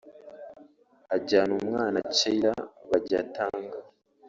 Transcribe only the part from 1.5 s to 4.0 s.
umwana (Cheila)bajya Tanga